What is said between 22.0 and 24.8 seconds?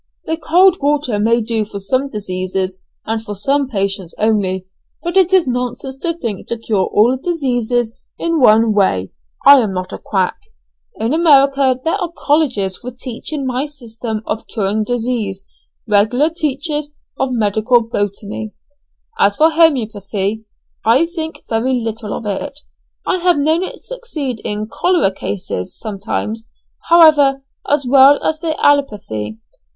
of it. I have known it succeed in